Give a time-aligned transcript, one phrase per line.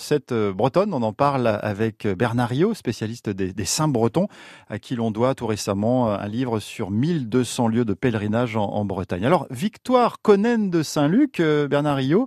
[0.00, 0.92] cette bretonne.
[0.94, 4.28] On en parle avec Bernard Rio, spécialiste des, saints bretons,
[4.68, 9.24] à qui l'on doit tout récemment un livre sur 1200 lieux de pèlerinage en, Bretagne.
[9.24, 12.26] Alors, Victoire Conen de Saint-Luc, Bernard Rio,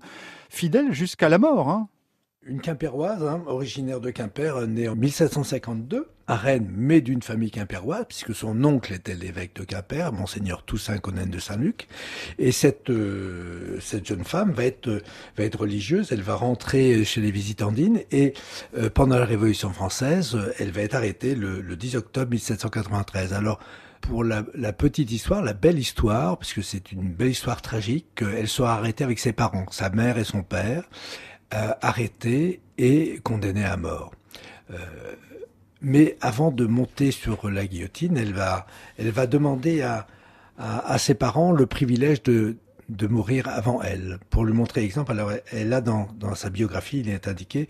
[0.50, 1.70] fidèle jusqu'à la mort.
[1.70, 1.90] Hein
[2.46, 8.06] une quimpéroise, hein, originaire de Quimper, née en 1752 à Rennes, mais d'une famille quimpéroise,
[8.08, 11.88] puisque son oncle était l'évêque de Quimper, monseigneur Toussaint Conen de Saint-Luc.
[12.40, 15.02] Et cette euh, cette jeune femme va être
[15.38, 16.12] va être religieuse.
[16.12, 18.34] Elle va rentrer chez les visitandines et
[18.78, 23.34] euh, pendant la Révolution française, elle va être arrêtée le, le 10 octobre 1793.
[23.34, 23.60] Alors
[24.00, 28.50] pour la, la, petite histoire, la belle histoire, puisque c'est une belle histoire tragique, elle
[28.50, 30.84] soit arrêtée avec ses parents, sa mère et son père.
[31.54, 34.12] Euh, arrêtée et condamnée à mort.
[34.72, 34.76] Euh,
[35.82, 38.66] mais avant de monter sur la guillotine, elle va,
[38.98, 40.08] elle va demander à,
[40.58, 42.58] à, ses parents le privilège de,
[42.90, 44.18] de mourir avant elle.
[44.32, 47.70] Pour lui montrer exemple, alors elle a dans, dans sa biographie, il est indiqué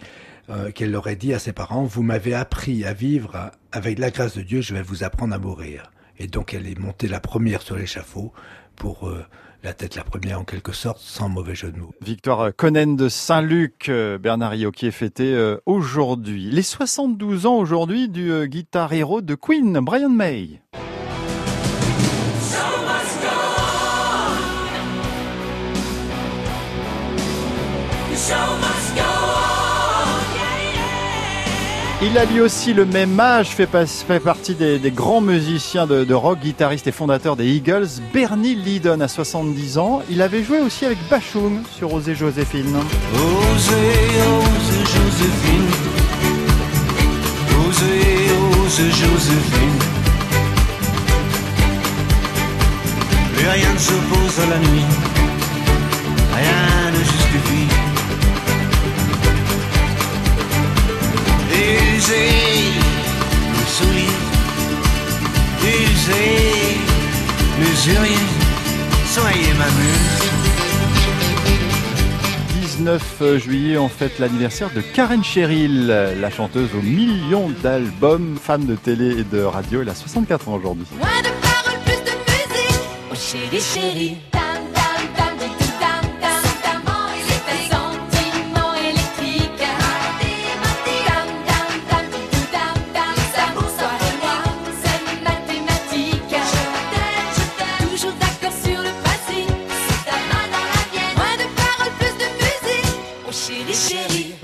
[0.49, 4.37] euh, qu'elle aurait dit à ses parents, vous m'avez appris à vivre avec la grâce
[4.37, 5.91] de Dieu, je vais vous apprendre à mourir.
[6.19, 8.31] Et donc elle est montée la première sur l'échafaud
[8.75, 9.25] pour euh,
[9.63, 11.93] la tête la première en quelque sorte, sans mauvais jeu de mots.
[12.01, 16.49] Victoire Conen de Saint-Luc, euh, Bernard qui est fêté euh, aujourd'hui.
[16.51, 20.59] Les 72 ans aujourd'hui du guitar héros de Queen, Brian May.
[32.05, 33.65] Il a lui aussi le même âge, fait,
[34.19, 37.87] partie des, grands musiciens de, rock, guitariste et fondateur des Eagles.
[38.13, 40.01] Bernie Lydon a 70 ans.
[40.09, 42.75] Il avait joué aussi avec Bachung sur Osée Joséphine.
[48.91, 49.79] Joséphine.
[54.35, 54.53] À.
[56.35, 57.52] Rien ne justifie.
[67.85, 68.15] Usurier,
[69.07, 70.23] soyez ma muse.
[72.61, 78.75] 19 juillet, on fête l'anniversaire de Karen Cheryl, la chanteuse aux millions d'albums, femme de
[78.75, 79.81] télé et de radio.
[79.81, 80.85] Elle a 64 ans aujourd'hui.
[80.97, 82.79] Moins de paroles, plus de musique.
[83.11, 84.32] Oh chérie, chérie.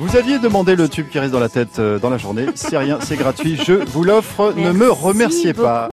[0.10, 2.48] Vous aviez demandé le tube qui reste dans la tête euh, dans la journée.
[2.56, 3.60] C'est rien, c'est gratuit.
[3.64, 4.56] Je vous l'offre.
[4.58, 5.88] Ne me remerciez pas.